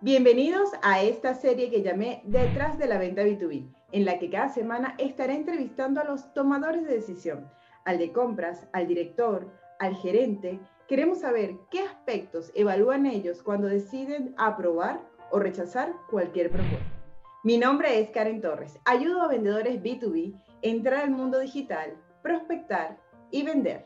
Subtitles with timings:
[0.00, 4.48] Bienvenidos a esta serie que llamé Detrás de la venta B2B, en la que cada
[4.48, 7.50] semana estaré entrevistando a los tomadores de decisión,
[7.84, 9.50] al de compras, al director,
[9.80, 10.60] al gerente.
[10.86, 15.00] Queremos saber qué aspectos evalúan ellos cuando deciden aprobar
[15.32, 16.86] o rechazar cualquier propuesta.
[17.42, 18.78] Mi nombre es Karen Torres.
[18.84, 23.00] Ayudo a vendedores B2B a entrar al mundo digital, prospectar
[23.32, 23.84] y vender.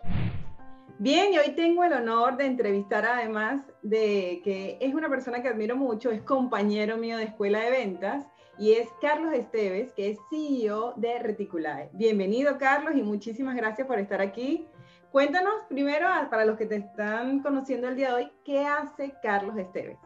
[1.05, 5.49] Bien, y hoy tengo el honor de entrevistar además de que es una persona que
[5.49, 10.19] admiro mucho, es compañero mío de escuela de ventas y es Carlos Esteves, que es
[10.31, 11.91] CEO de Reticulae.
[11.93, 14.69] Bienvenido Carlos y muchísimas gracias por estar aquí.
[15.11, 19.57] Cuéntanos primero, para los que te están conociendo el día de hoy, ¿qué hace Carlos
[19.57, 19.99] Esteves?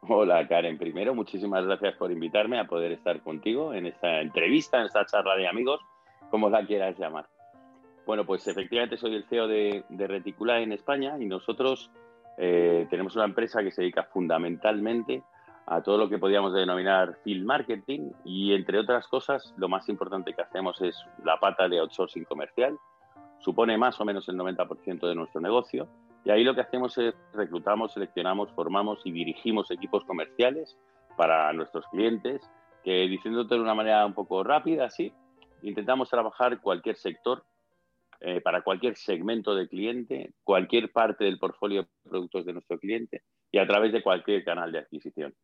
[0.00, 4.86] Hola Karen, primero muchísimas gracias por invitarme a poder estar contigo en esta entrevista, en
[4.86, 5.80] esta charla de amigos,
[6.32, 7.28] como la quieras llamar.
[8.06, 11.90] Bueno, pues efectivamente soy el CEO de, de en España y nosotros
[12.38, 15.24] eh, tenemos una empresa que se dedica fundamentalmente
[15.66, 20.34] a todo lo que podríamos denominar field marketing y entre otras cosas lo más importante
[20.34, 22.78] que hacemos es la pata de outsourcing comercial.
[23.40, 25.88] Supone más o menos el 90% de nuestro negocio
[26.24, 30.78] y ahí lo que hacemos es reclutamos, seleccionamos, formamos y dirigimos equipos comerciales
[31.16, 32.40] para nuestros clientes
[32.84, 35.12] que diciéndote de una manera un poco rápida, así,
[35.62, 37.42] intentamos trabajar cualquier sector
[38.20, 43.22] eh, para cualquier segmento de cliente, cualquier parte del portfolio de productos de nuestro cliente
[43.50, 45.34] y a través de cualquier canal de adquisición.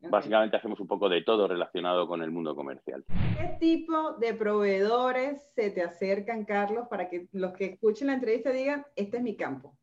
[0.00, 3.04] Básicamente hacemos un poco de todo relacionado con el mundo comercial.
[3.08, 8.52] ¿Qué tipo de proveedores se te acercan, Carlos, para que los que escuchen la entrevista
[8.52, 9.76] digan, este es mi campo?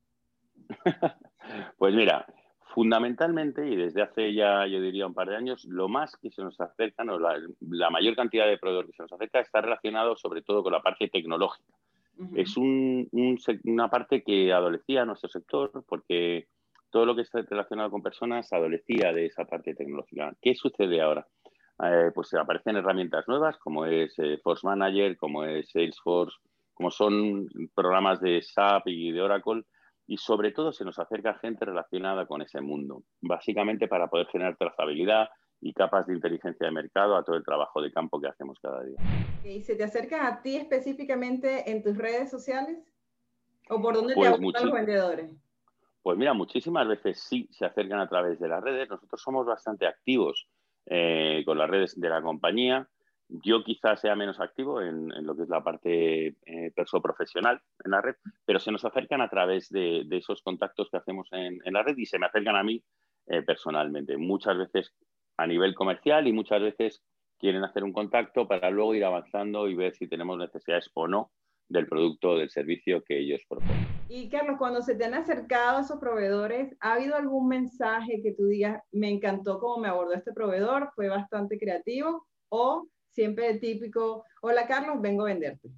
[1.77, 2.25] pues mira,
[2.73, 6.43] fundamentalmente, y desde hace ya, yo diría, un par de años, lo más que se
[6.43, 10.15] nos acercan, o la, la mayor cantidad de proveedores que se nos acerca, está relacionado
[10.15, 11.73] sobre todo con la parte tecnológica.
[12.35, 16.47] Es una parte que adolecía a nuestro sector porque
[16.89, 20.33] todo lo que está relacionado con personas adolecía de esa parte tecnológica.
[20.41, 21.27] ¿Qué sucede ahora?
[21.83, 26.37] Eh, pues aparecen herramientas nuevas como es eh, Force Manager, como es Salesforce,
[26.73, 29.63] como son programas de SAP y de Oracle,
[30.07, 34.55] y sobre todo se nos acerca gente relacionada con ese mundo, básicamente para poder generar
[34.55, 35.29] trazabilidad,
[35.65, 38.83] y capas de inteligencia de mercado a todo el trabajo de campo que hacemos cada
[38.83, 38.97] día.
[39.43, 42.77] ¿Y se te acercan a ti específicamente en tus redes sociales?
[43.69, 45.31] ¿O por dónde te pues buscan los vendedores?
[46.03, 48.87] Pues mira, muchísimas veces sí se acercan a través de las redes.
[48.87, 50.47] Nosotros somos bastante activos
[50.85, 52.87] eh, con las redes de la compañía.
[53.27, 57.89] Yo quizás sea menos activo en, lo que es la parte eh, perso profesional en
[57.89, 61.81] la red, pero se nos acercan a través de, esos contactos que hacemos en, la
[61.81, 62.83] red y se me acercan a mí
[63.25, 64.15] eh, personalmente.
[64.15, 64.93] Muchas veces
[65.37, 67.03] a nivel comercial y muchas veces
[67.37, 71.31] quieren hacer un contacto para luego ir avanzando y ver si tenemos necesidades o no
[71.67, 73.85] del producto o del servicio que ellos proponen.
[74.07, 78.45] Y Carlos, cuando se te han acercado esos proveedores, ¿ha habido algún mensaje que tú
[78.45, 82.27] digas, me encantó cómo me abordó este proveedor, fue bastante creativo?
[82.49, 85.69] ¿O siempre el típico, hola Carlos, vengo a venderte?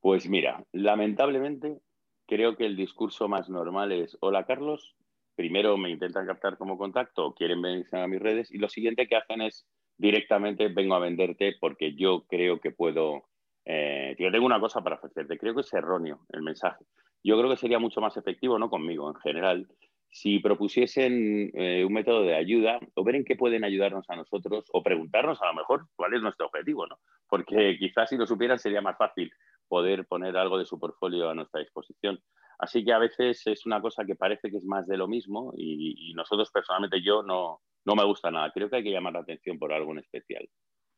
[0.00, 1.80] Pues mira, lamentablemente
[2.26, 4.96] creo que el discurso más normal es, hola Carlos,
[5.40, 9.16] primero me intentan captar como contacto, quieren venir a mis redes y lo siguiente que
[9.16, 13.24] hacen es directamente vengo a venderte porque yo creo que puedo,
[13.64, 15.38] eh, yo tengo una cosa para ofrecerte.
[15.38, 16.84] Creo que es erróneo el mensaje.
[17.24, 19.66] Yo creo que sería mucho más efectivo, no conmigo en general,
[20.10, 24.66] si propusiesen eh, un método de ayuda o ver en qué pueden ayudarnos a nosotros
[24.74, 26.98] o preguntarnos a lo mejor cuál es nuestro objetivo, ¿no?
[27.26, 29.32] Porque quizás si lo supieran sería más fácil
[29.68, 32.20] poder poner algo de su portfolio a nuestra disposición.
[32.60, 35.54] Así que a veces es una cosa que parece que es más de lo mismo
[35.56, 38.52] y, nosotros personalmente yo no, no me gusta nada.
[38.52, 40.46] Creo que hay que llamar la atención por algo en especial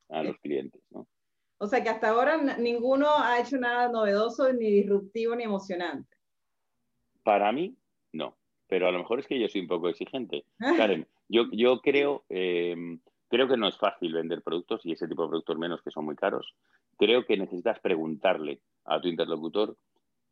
[0.09, 0.83] a los clientes.
[0.91, 1.07] ¿no?
[1.59, 6.17] O sea que hasta ahora ninguno ha hecho nada novedoso, ni disruptivo, ni emocionante.
[7.23, 7.77] Para mí,
[8.13, 8.37] no.
[8.67, 10.45] Pero a lo mejor es que yo soy un poco exigente.
[10.77, 12.75] Karen, yo, yo creo, eh,
[13.29, 16.07] creo que no es fácil vender productos y ese tipo de productos menos que son
[16.07, 16.57] muy caros.
[16.99, 19.77] Creo que necesitas preguntarle a tu interlocutor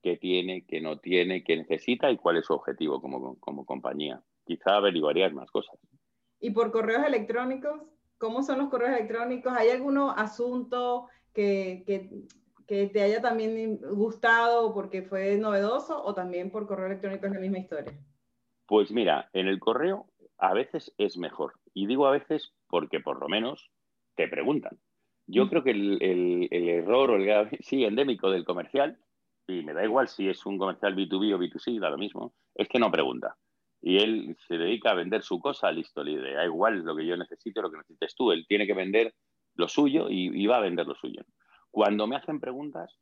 [0.02, 4.22] qué tiene, qué no tiene, qué necesita y cuál es su objetivo como, compañía.
[4.44, 5.78] Quizá averiguarías más cosas.
[6.40, 7.80] ¿Y por correos electrónicos?
[8.18, 9.52] ¿Cómo son los correos electrónicos?
[9.52, 16.68] ¿Hay algún asunto que, que, te haya también gustado porque fue novedoso o también por
[16.68, 17.92] correo electrónico es la misma historia?
[18.66, 20.06] Pues mira, en el correo
[20.38, 21.54] a veces es mejor.
[21.74, 23.70] Y digo a veces porque por lo menos
[24.14, 24.78] te preguntan.
[25.26, 25.48] Yo mm.
[25.48, 28.98] creo que el, el, el error o el sí, endémico del comercial
[29.50, 32.68] y me da igual si es un comercial B2B o B2C, da lo mismo, es
[32.68, 33.36] que no pregunta.
[33.82, 37.16] Y él se dedica a vender su cosa, listo, le da igual lo que yo
[37.16, 38.30] necesito, lo que necesites tú.
[38.30, 39.14] Él tiene que vender
[39.54, 41.22] lo suyo y, va a vender lo suyo.
[41.70, 42.98] Cuando me hacen preguntas,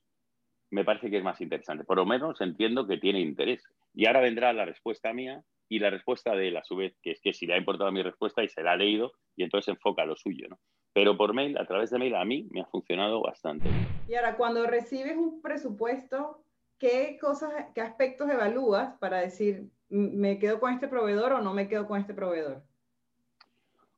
[0.70, 1.84] me parece que es más interesante.
[1.84, 3.64] Por lo menos entiendo que tiene interés.
[3.94, 7.12] Y ahora vendrá la respuesta mía y la respuesta de él, a su vez, que
[7.12, 9.68] es que si le ha importado mi respuesta y se la ha leído y entonces
[9.68, 10.58] enfoca lo suyo, ¿no?
[10.92, 13.68] Pero por mail, a través de mail, a mí me ha funcionado bastante.
[14.08, 16.42] Y ahora, cuando recibes un presupuesto,
[16.78, 21.68] ¿qué cosas, qué aspectos evalúas para decir, me quedo con este proveedor o no me
[21.68, 22.62] quedo con este proveedor?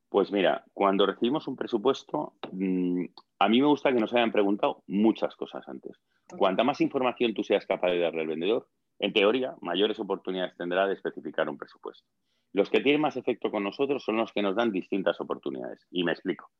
[0.09, 3.05] Pues mira, cuando recibimos un presupuesto, mm,
[3.39, 5.97] a mí me gusta que nos hayan preguntado muchas cosas antes.
[6.37, 8.67] Cuanta más información tú seas capaz de darle al vendedor,
[9.01, 12.07] en teoría, mayores oportunidades tendrá de especificar un presupuesto.
[12.53, 15.87] Los que tienen más efecto con nosotros son los que nos dan distintas oportunidades.
[15.91, 16.51] Y me explico.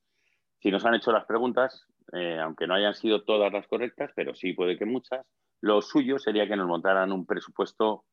[0.61, 4.35] Si nos han hecho las preguntas, eh, aunque no hayan sido todas las correctas, pero
[4.35, 5.27] sí puede que muchas,
[5.63, 8.05] lo suyo sería que nos montaran un presupuesto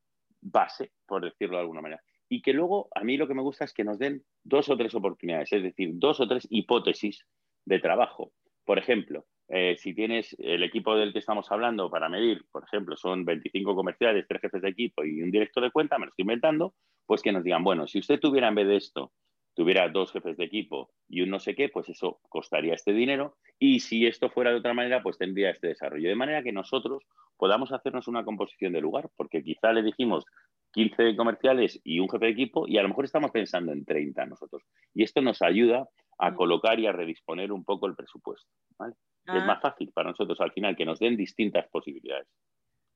[0.42, 2.02] base, por decirlo de alguna manera.
[2.30, 4.78] Y que luego, a mí lo que me gusta es que nos den dos o
[4.78, 7.26] tres oportunidades, es decir, dos o tres hipótesis
[7.66, 8.32] de trabajo.
[8.66, 12.98] Por ejemplo, eh, si tienes el equipo del que estamos hablando para medir, por ejemplo,
[12.98, 16.24] son 25 comerciales, tres jefes de equipo y un director de cuenta, me lo estoy
[16.24, 19.14] inventando, pues que nos digan, bueno, si usted tuviera en vez de esto,
[19.58, 23.38] tuviera dos jefes de equipo y un no sé qué, pues eso costaría este dinero.
[23.58, 26.08] Y si esto fuera de otra manera, pues tendría este desarrollo.
[26.08, 27.04] De manera que nosotros
[27.38, 30.26] podamos hacernos una composición de lugar, porque quizá le dijimos
[30.74, 34.28] 15 comerciales y un jefe de equipo y a lo mejor estamos pensando en 30
[34.28, 34.62] nosotros.
[34.94, 35.90] Y esto nos ayuda
[36.20, 36.36] a mm.
[36.36, 38.48] colocar y a redisponer un poco el presupuesto.
[38.78, 38.94] ¿vale?
[39.26, 39.46] Es ah.
[39.46, 42.28] más fácil para nosotros al final que nos den distintas posibilidades.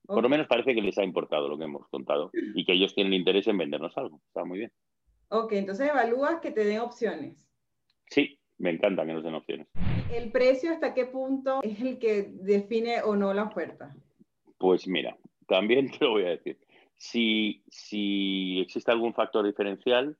[0.06, 2.94] Por lo menos parece que les ha importado lo que hemos contado y que ellos
[2.94, 4.20] tienen interés en vendernos algo.
[4.28, 4.72] Está muy bien.
[5.34, 7.48] Ok, entonces evalúas que te den opciones.
[8.10, 9.66] Sí, me encanta que nos den opciones.
[10.12, 13.96] ¿El precio hasta qué punto es el que define o no la oferta?
[14.58, 15.16] Pues mira,
[15.48, 16.58] también te lo voy a decir.
[16.98, 20.18] Si, si existe algún factor diferencial,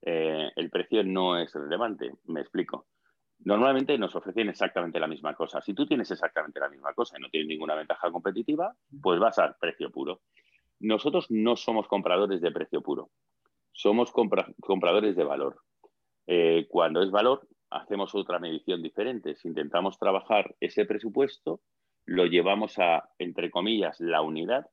[0.00, 2.12] eh, el precio no es relevante.
[2.24, 2.86] Me explico.
[3.40, 5.60] Normalmente nos ofrecen exactamente la misma cosa.
[5.60, 9.38] Si tú tienes exactamente la misma cosa y no tienes ninguna ventaja competitiva, pues vas
[9.38, 10.22] al precio puro.
[10.80, 13.10] Nosotros no somos compradores de precio puro,
[13.74, 15.60] somos compradores de valor.
[16.26, 19.34] Eh, cuando es valor, hacemos otra medición diferente.
[19.34, 21.60] Si intentamos trabajar ese presupuesto,
[22.06, 24.66] lo llevamos a, entre comillas, la unidad.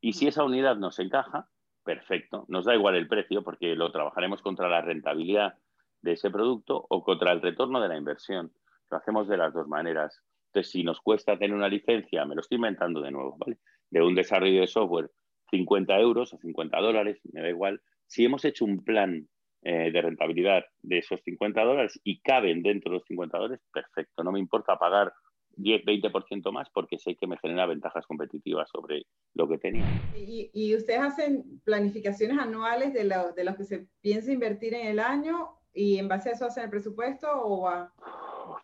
[0.00, 1.48] Y si esa unidad nos encaja,
[1.84, 2.44] perfecto.
[2.48, 5.54] Nos da igual el precio porque lo trabajaremos contra la rentabilidad
[6.02, 8.52] de ese producto o contra el retorno de la inversión.
[8.90, 10.22] Lo hacemos de las dos maneras.
[10.46, 13.58] Entonces, si nos cuesta tener una licencia, me lo estoy inventando de nuevo, ¿vale?
[13.90, 15.10] De un desarrollo de software,
[15.50, 17.80] 50 euros o 50 dólares, me da igual.
[18.10, 19.28] Si hemos hecho un plan
[19.62, 24.24] eh, de rentabilidad de esos 50 dólares y caben dentro de los 50 dólares, perfecto.
[24.24, 25.12] No me importa pagar
[25.50, 29.84] 10, 20% más porque sé que me genera ventajas competitivas sobre lo que tenía.
[30.16, 34.98] ¿Y, ustedes hacen planificaciones anuales de, lo, de los que se piensa invertir en el
[34.98, 37.92] año y en base a eso hacen el presupuesto o va?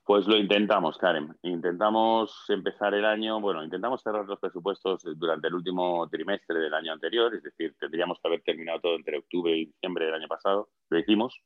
[0.05, 1.37] Pues lo intentamos, Karen.
[1.43, 6.93] Intentamos empezar el año, bueno, intentamos cerrar los presupuestos durante el último trimestre del año
[6.93, 10.69] anterior, es decir, tendríamos que haber terminado todo entre octubre y diciembre del año pasado.
[10.88, 11.43] Lo hicimos,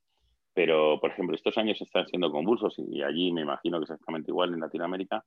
[0.55, 4.53] pero, por ejemplo, estos años están siendo convulsos y allí me imagino que exactamente igual
[4.53, 5.25] en Latinoamérica.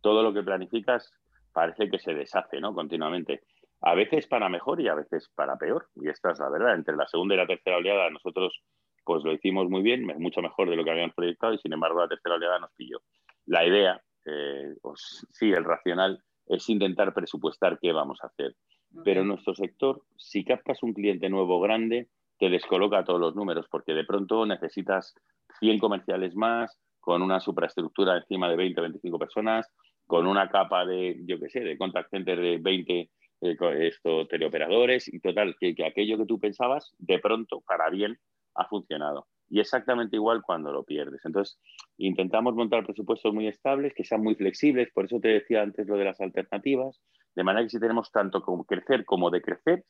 [0.00, 1.12] Todo lo que planificas
[1.52, 2.74] parece que se deshace, ¿no?
[2.74, 3.42] Continuamente.
[3.80, 5.88] A veces para mejor y a veces para peor.
[5.96, 6.74] Y esta es la verdad.
[6.74, 8.62] Entre la segunda y la tercera oleada, nosotros
[9.06, 12.00] pues lo hicimos muy bien, mucho mejor de lo que habíamos proyectado y sin embargo
[12.00, 12.98] la tercera oleada nos pilló.
[13.46, 18.56] La idea, eh, pues, sí, el racional, es intentar presupuestar qué vamos a hacer.
[19.04, 22.08] Pero en nuestro sector, si captas un cliente nuevo grande,
[22.38, 25.14] te descoloca todos los números porque de pronto necesitas
[25.60, 29.72] 100 comerciales más, con una superestructura encima de 20 o 25 personas,
[30.06, 33.10] con una capa de, yo qué sé, de contact center de 20
[33.42, 38.18] eh, esto, teleoperadores y total, que, que aquello que tú pensabas, de pronto, para bien,
[38.56, 39.26] ha funcionado.
[39.48, 41.24] Y exactamente igual cuando lo pierdes.
[41.24, 41.60] Entonces,
[41.98, 44.90] intentamos montar presupuestos muy estables, que sean muy flexibles.
[44.92, 47.00] Por eso te decía antes lo de las alternativas.
[47.34, 49.84] De manera que si tenemos tanto como crecer como decrecer,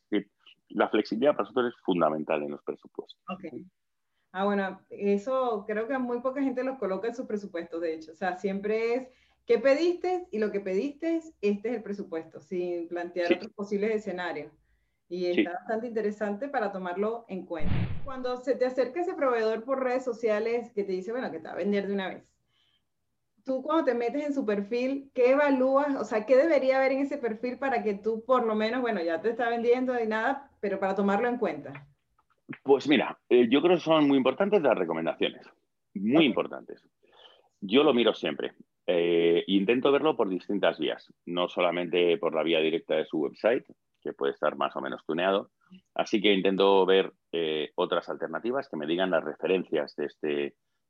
[0.69, 3.23] la flexibilidad para nosotros es fundamental en los presupuestos.
[3.29, 3.65] Okay.
[4.33, 8.13] Ah, bueno, eso creo que muy poca gente los coloca en sus presupuestos, de hecho.
[8.13, 9.09] O sea, siempre es
[9.47, 14.53] qué pediste y lo que pediste, este es el presupuesto, sin plantear otros posibles escenarios.
[15.09, 17.73] Y está bastante interesante para tomarlo en cuenta.
[18.05, 21.47] Cuando se te acerca ese proveedor por redes sociales que te dice, bueno, que te
[21.47, 22.25] va a vender de una vez,
[23.45, 25.95] tú cuando te metes en su perfil, ¿qué evalúas?
[25.95, 29.01] O sea, ¿qué debería haber en ese perfil para que tú por lo menos, bueno,
[29.03, 31.87] ya te está vendiendo y nada, pero para tomarlo en cuenta?
[32.65, 35.47] Pues mira, eh, yo creo que son muy importantes las recomendaciones,
[35.95, 36.85] muy importantes.
[37.61, 38.53] Yo lo miro siempre.
[38.89, 43.65] Eh, intento verlo por distintas vías, no solamente por la vía directa de su website,
[44.07, 45.51] que puede estar más o menos tuneado.
[45.95, 50.29] Así que intento ver eh, otras alternativas que me digan las referencias de este,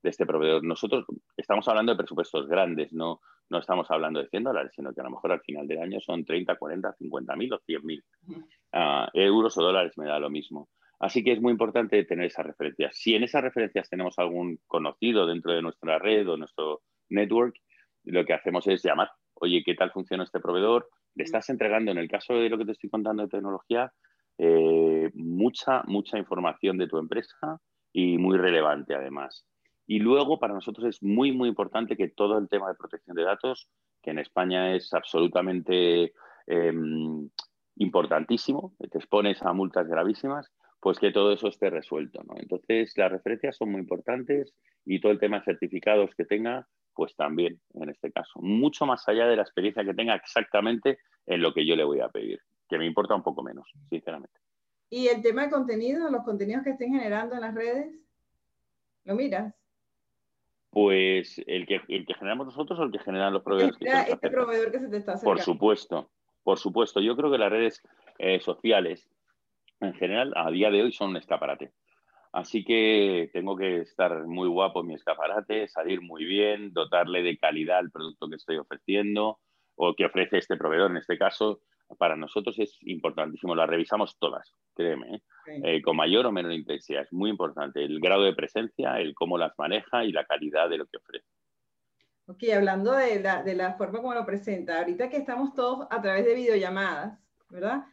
[0.03, 0.63] de este proveedor.
[0.63, 1.07] Nosotros
[1.37, 5.05] estamos hablando de presupuestos grandes, no, no estamos hablando de 100 dólares, sino que a
[5.05, 9.07] lo mejor al final del año son 30, 40, 50 mil o 100 mil uh,
[9.15, 10.69] euros o dólares, me da lo mismo.
[10.99, 12.97] Así que es muy importante tener esas referencias.
[12.97, 17.57] Si en esas referencias tenemos algún conocido dentro de nuestra red o nuestro network,
[18.05, 20.89] lo que hacemos es llamar, oye, ¿qué tal funciona este proveedor?
[21.17, 23.93] Le estás entregando, en el caso de lo que te estoy contando de tecnología,
[24.39, 27.59] eh, mucha, mucha información de tu empresa
[27.93, 29.47] y muy relevante además.
[29.87, 33.23] Y luego para nosotros es muy, muy importante que todo el tema de protección de
[33.25, 33.69] datos,
[34.03, 36.13] que en España es absolutamente
[36.47, 37.31] em,
[37.77, 42.23] importantísimo, te expones a multas gravísimas, pues que todo eso esté resuelto.
[42.25, 42.35] ¿no?
[42.37, 44.55] Entonces, las referencias son muy importantes
[44.85, 48.41] y todo el tema de certificados que tenga, pues también en este caso.
[48.41, 52.01] Mucho más allá de la experiencia que tenga exactamente en lo que yo le voy
[52.01, 54.41] a pedir, que me importa un poco menos, sinceramente.
[54.89, 57.95] ¿Y el tema de contenido, los contenidos que estén generando en las redes?
[59.05, 59.55] ¿Lo miras?
[60.71, 63.77] Pues el que, el que generamos nosotros o el que generan los proveedores.
[63.81, 65.15] Este, este proveedor que se te está.
[65.21, 66.11] Por supuesto,
[66.43, 67.01] por supuesto.
[67.01, 67.83] Yo creo que las redes
[68.19, 69.09] eh, sociales
[69.81, 71.73] en general a día de hoy son un escaparate.
[72.37, 77.39] Así que tengo que estar muy guapo en mi escaparate, salir muy bien, dotarle de
[77.39, 79.41] calidad al producto que estoy ofreciendo
[79.75, 81.63] o que ofrece este proveedor en este caso.
[81.97, 85.23] Para nosotros es importantísimo, las revisamos todas, créeme, ¿eh?
[85.65, 87.05] Eh, con mayor o menor intensidad.
[87.05, 90.77] Es muy importante el grado de presencia, el cómo las maneja y la calidad de
[90.77, 91.25] lo que ofrece.
[92.27, 96.03] Ok, hablando de la, de la forma como lo presenta, ahorita que estamos todos a
[96.03, 97.85] través de videollamadas, ¿verdad?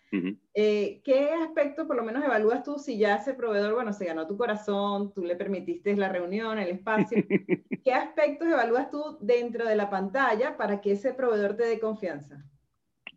[0.53, 4.27] Eh, ¿Qué aspecto por lo menos evalúas tú si ya ese proveedor, bueno, se ganó
[4.27, 7.17] tu corazón, tú le permitiste la reunión, el espacio?
[7.83, 12.43] ¿Qué aspectos evalúas tú dentro de la pantalla para que ese proveedor te dé confianza?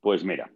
[0.00, 0.50] Pues mira,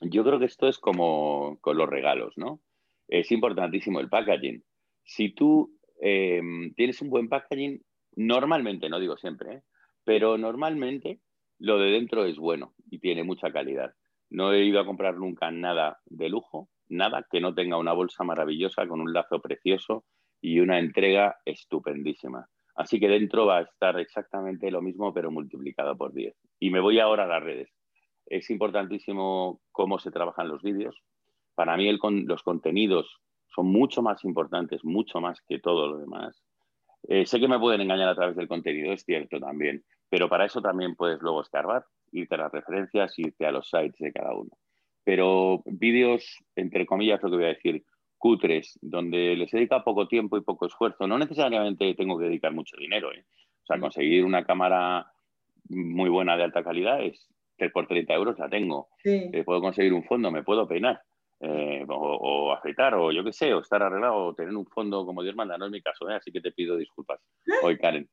[0.00, 2.60] yo creo que esto es como con los regalos, ¿no?
[3.08, 4.64] Es importantísimo el packaging.
[5.02, 7.82] Si tú em, tienes un buen packaging,
[8.16, 9.62] normalmente, no digo siempre, ¿eh?
[10.04, 11.20] pero normalmente
[11.58, 13.94] lo de dentro es bueno y tiene mucha calidad.
[14.34, 18.24] No he ido a comprar nunca nada de lujo, nada que no tenga una bolsa
[18.24, 20.06] maravillosa con un lazo precioso
[20.40, 22.48] y una entrega estupendísima.
[22.74, 26.34] Así que dentro va a estar exactamente lo mismo, pero multiplicado por 10.
[26.58, 27.70] Y me voy ahora a las redes.
[28.26, 31.00] Es importantísimo cómo se trabajan los vídeos.
[31.54, 33.20] Para mí los contenidos
[33.54, 36.42] son mucho más importantes, mucho más que todo lo demás.
[37.04, 40.44] Eh, sé que me pueden engañar a través del contenido, es cierto también, pero para
[40.44, 44.34] eso también puedes luego escarbar irte a las referencias, irte a los sites de cada
[44.34, 44.50] uno.
[45.04, 47.84] Pero vídeos, entre comillas, lo que voy a decir,
[48.16, 51.06] cutres, donde les dedica poco tiempo y poco esfuerzo.
[51.06, 53.12] No necesariamente tengo que dedicar mucho dinero.
[53.12, 53.24] ¿eh?
[53.62, 55.06] O sea, conseguir una cámara
[55.68, 58.88] muy buena de alta calidad es que por 30 euros la tengo.
[59.04, 61.02] Eh, puedo conseguir un fondo, me puedo peinar.
[61.40, 65.22] Eh, o, afeitar, o yo qué sé, o estar arreglado, o tener un fondo como
[65.22, 67.20] Dios manda, no es mi caso, así que te pido disculpas
[67.62, 68.08] hoy, Karen.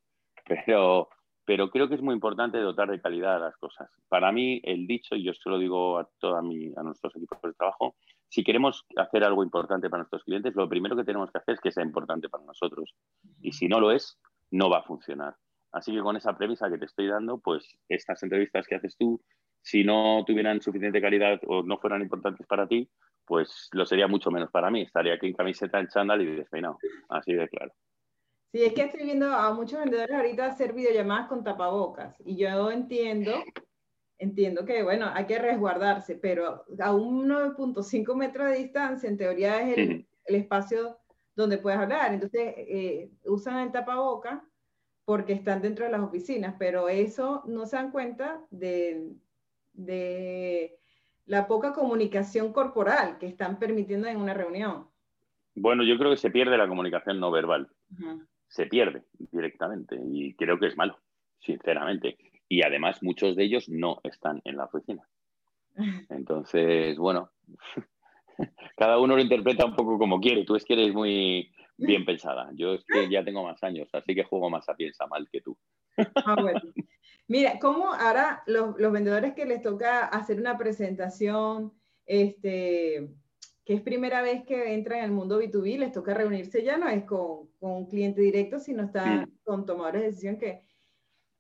[0.46, 1.08] Pero,
[1.46, 3.90] pero creo que es muy importante dotar de calidad a las cosas.
[4.08, 7.42] Para mí, el dicho, y yo se lo digo a, toda mi, a nuestros equipos
[7.42, 7.96] de trabajo,
[8.30, 11.62] si queremos hacer algo importante para nuestros clientes, lo primero que tenemos que hacer es
[11.62, 12.96] que sea importante para nosotros.
[13.42, 14.20] Y si no lo es,
[14.52, 15.36] no va a funcionar.
[15.72, 19.22] Así que con esa premisa que te estoy dando, pues estas entrevistas que haces tú,
[19.62, 22.90] si no tuvieran suficiente calidad o no fueran importantes para ti,
[23.26, 24.82] pues lo sería mucho menos para mí.
[24.82, 26.78] Estaría aquí en camiseta, en chándal y despeinado.
[27.10, 27.72] Así de claro.
[28.52, 32.70] Sí, es que estoy viendo a muchos vendedores ahorita hacer videollamadas con tapabocas y yo
[32.70, 33.32] entiendo,
[34.18, 39.62] entiendo que, bueno, hay que resguardarse, pero a un 9.5 metros de distancia, en teoría
[39.62, 40.98] es el, espacio
[41.34, 42.14] donde puedes hablar.
[42.14, 44.46] Entonces, eh, usan el tapaboca
[45.06, 49.14] porque están dentro de las oficinas, pero eso no se dan cuenta de,
[49.72, 50.78] de
[51.26, 54.88] la poca comunicación corporal que están permitiendo en una reunión.
[55.56, 57.70] Bueno, yo creo que se pierde la comunicación no verbal
[58.52, 61.00] se pierde directamente y creo que es malo,
[61.40, 62.18] sinceramente.
[62.50, 65.08] Y además muchos de ellos no están en la oficina.
[66.10, 67.32] Entonces, bueno,
[68.78, 70.44] cada uno lo interpreta un poco como quiere.
[70.44, 72.52] Tú es que eres muy bien pensada.
[72.54, 75.42] Yo es que ya tengo más años, así que juego más a piensa mal que
[75.42, 75.58] tú.
[76.16, 76.36] Ah,
[77.28, 81.72] Mira, ¿cómo ahora los, los vendedores que les toca hacer una presentación,
[82.06, 83.10] este,
[83.72, 86.90] que es primera vez que entran en el mundo B2B, les toca reunirse ya, no
[86.90, 90.66] es con, con un cliente directo, sino está con tomadores de decisión que,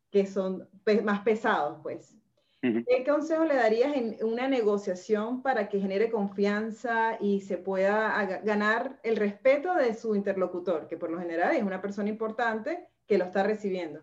[0.09, 0.65] que son
[1.03, 2.17] más pesados, pues.
[2.61, 9.01] ¿Qué consejo le darías en una negociación para que genere confianza y se pueda ganar
[9.03, 13.25] el respeto de su interlocutor, que por lo general es una persona importante que lo
[13.25, 13.99] está recibiendo?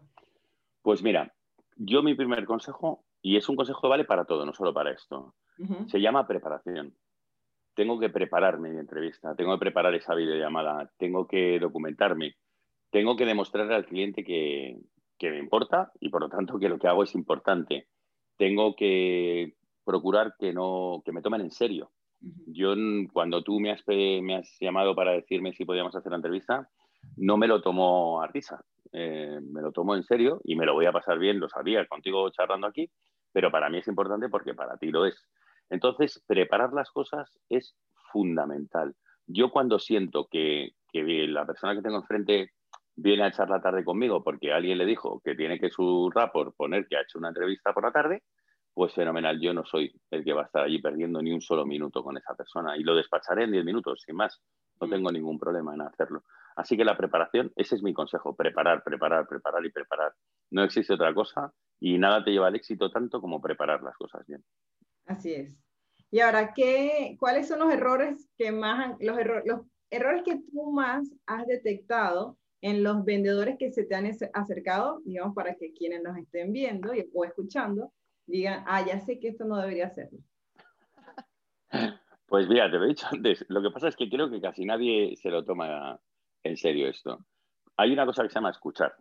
[0.82, 1.34] Pues mira,
[1.76, 4.90] yo mi primer consejo, y es un consejo que vale para todo, no solo para
[4.90, 5.34] esto,
[5.86, 6.94] se llama preparación
[7.78, 12.34] tengo que prepararme mi entrevista, tengo que preparar esa videollamada, tengo que documentarme,
[12.90, 14.80] tengo que demostrarle al cliente que,
[15.16, 17.86] que me importa y por lo tanto que lo que hago es importante.
[18.36, 19.54] Tengo que
[19.84, 21.92] procurar que no que me tomen en serio.
[22.48, 22.74] Yo
[23.12, 26.68] cuando tú me has, me has llamado para decirme si podíamos hacer la entrevista,
[27.16, 28.60] no me lo tomo a risa.
[28.90, 31.86] Eh, me lo tomo en serio y me lo voy a pasar bien, lo sabía
[31.86, 32.90] contigo charlando aquí,
[33.32, 35.28] pero para mí es importante porque para ti lo es.
[35.70, 37.76] Entonces, preparar las cosas es
[38.12, 38.94] fundamental.
[39.26, 42.50] Yo cuando siento que, la persona que tengo enfrente
[42.96, 46.56] viene a echar la tarde conmigo porque alguien le dijo que tiene que su rapport
[46.56, 48.22] poner que ha hecho una entrevista por la tarde,
[48.78, 51.66] pues fenomenal, yo no soy el que va a estar allí perdiendo ni un solo
[51.66, 54.40] minuto con esa persona y lo despacharé en 10 minutos, sin más.
[54.80, 54.90] No mm.
[54.90, 56.22] tengo ningún problema en hacerlo.
[56.54, 60.12] Así que la preparación, ese es mi consejo, preparar, preparar, preparar y preparar.
[60.50, 64.24] No existe otra cosa y nada te lleva al éxito tanto como preparar las cosas
[64.26, 64.44] bien.
[65.08, 65.54] Así es.
[66.10, 71.10] Y ahora, ¿qué, ¿cuáles son los errores que más, los, los errores que tú más
[71.26, 76.16] has detectado en los vendedores que se te han acercado, digamos, para que quienes nos
[76.16, 77.92] estén viendo y, o escuchando,
[78.26, 80.18] digan, ah, ya sé que esto no debería hacerlo?
[82.26, 84.66] Pues mira, te lo he dicho antes, lo que pasa es que creo que casi
[84.66, 85.98] nadie se lo toma
[86.42, 87.24] en serio esto.
[87.76, 88.94] Hay una cosa que se llama escuchar,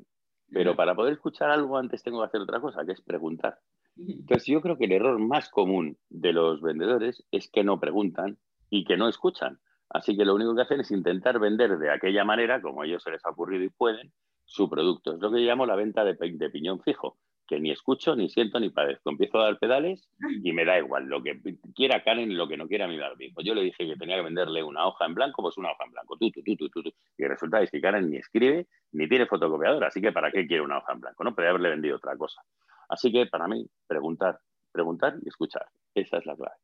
[0.49, 3.59] pero para poder escuchar algo antes tengo que hacer otra cosa, que es preguntar.
[3.97, 8.37] Entonces yo creo que el error más común de los vendedores es que no preguntan
[8.69, 9.59] y que no escuchan.
[9.89, 13.03] Así que lo único que hacen es intentar vender de aquella manera, como a ellos
[13.03, 14.11] se les ha ocurrido y pueden,
[14.45, 15.13] su producto.
[15.13, 18.29] Es lo que yo llamo la venta de, de piñón fijo que ni escucho, ni
[18.29, 19.09] siento, ni padezco.
[19.09, 20.09] Empiezo a dar pedales
[20.43, 21.05] y me da igual.
[21.05, 21.39] Lo que
[21.73, 23.41] quiera Karen lo que no quiera mi mismo.
[23.41, 25.91] Yo le dije que tenía que venderle una hoja en blanco, pues una hoja en
[25.91, 26.17] blanco.
[26.17, 26.93] Tú, tú, tú, tú, tú.
[27.17, 29.87] Y resulta que Karen ni escribe ni tiene fotocopiadora.
[29.87, 31.23] Así que ¿para qué quiere una hoja en blanco?
[31.23, 32.41] No podría haberle vendido otra cosa.
[32.89, 34.39] Así que para mí, preguntar,
[34.71, 35.65] preguntar y escuchar.
[35.93, 36.55] Esa es la clave.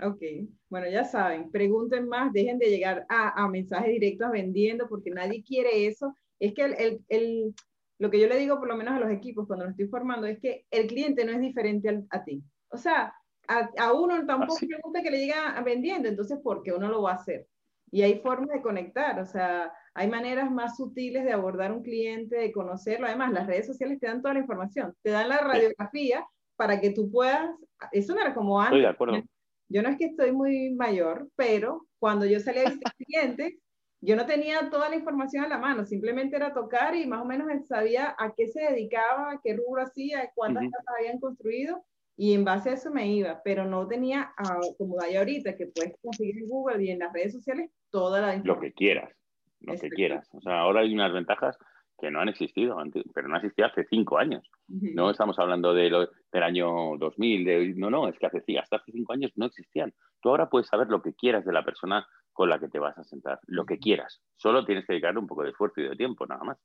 [0.00, 0.22] Ok,
[0.68, 5.42] bueno, ya saben, pregunten más, dejen de llegar a, a mensajes directos vendiendo porque nadie
[5.42, 6.14] quiere eso.
[6.38, 7.54] Es que el, el
[7.98, 10.26] lo que yo le digo por lo menos a los equipos cuando los estoy formando
[10.26, 12.42] es que el cliente no es diferente a, ti.
[12.68, 13.12] O sea,
[13.48, 17.12] a, uno tampoco le gusta que le llega vendiendo, entonces, ¿por qué uno lo va
[17.12, 17.48] a hacer?
[17.90, 22.36] Y hay formas de conectar, o sea, hay maneras más sutiles de abordar un cliente,
[22.36, 23.06] de conocerlo.
[23.08, 26.90] Además, las redes sociales te dan toda la información, te dan la radiografía para que
[26.90, 27.50] tú puedas,
[27.90, 28.76] eso no era como antes.
[28.76, 29.22] Estoy de acuerdo.
[29.68, 33.54] Yo no es que estoy muy mayor, pero cuando yo salía a visitar clientes,
[34.00, 37.24] yo no tenía toda la información a la mano, simplemente era tocar y más o
[37.24, 41.84] menos sabía a qué se dedicaba, a qué rubro hacía, cuántas casas habían construido
[42.16, 45.66] y en base a eso me iba, pero no tenía, ah, como hay ahorita, que
[45.66, 48.56] puedes conseguir en Google y en las redes sociales toda la información.
[48.56, 49.10] Lo que quieras,
[49.60, 50.28] lo que quieras.
[50.32, 51.58] O sea, ahora hay unas ventajas
[51.98, 52.76] que no han existido,
[53.12, 54.48] pero no han existido hace cinco años.
[54.68, 58.76] No estamos hablando de lo, del año 2000, de, no, no, es que hace, hasta
[58.76, 59.92] hace cinco años no existían.
[60.20, 62.96] Tú ahora puedes saber lo que quieras de la persona con la que te vas
[62.96, 64.22] a sentar, lo que quieras.
[64.36, 66.58] Solo tienes que dedicarle un poco de esfuerzo y de tiempo, nada más.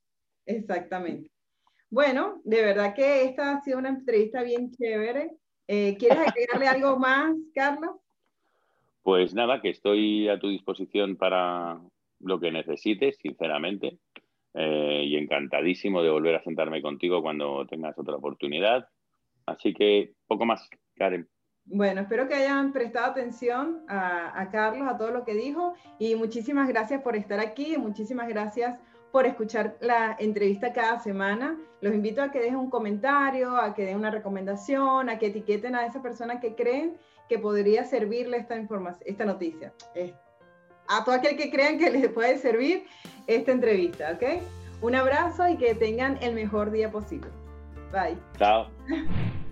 [0.46, 1.32] Exactamente.
[1.90, 5.32] Bueno, de verdad que esta ha sido una entrevista bien chévere.
[5.68, 7.96] Eh, ¿Quieres agregarle algo más, Carlos?
[9.02, 11.80] Pues nada, que estoy a tu disposición para
[12.24, 14.00] lo que necesites, sinceramente.
[14.56, 18.88] Eh, y encantadísimo de volver a sentarme contigo cuando tengas otra oportunidad.
[19.48, 21.28] Así que poco más, Karen.
[21.66, 26.68] Bueno, espero que hayan prestado atención a, Carlos, a todo lo que dijo y muchísimas
[26.68, 28.78] gracias por estar aquí, muchísimas gracias
[29.14, 31.58] por escuchar la entrevista cada semana.
[31.82, 35.76] Los invito a que dejen un comentario, a que den una recomendación, a que etiqueten
[35.76, 36.98] a esa persona que creen
[37.30, 38.56] que podría servirle esta
[39.06, 39.74] esta noticia.
[40.88, 42.86] A todo aquel que crean que les puede servir
[43.28, 44.42] esta entrevista, ¿ok?
[44.82, 47.30] Un abrazo y que tengan el mejor día posible.
[47.92, 48.18] Bye.
[48.38, 48.70] Chao.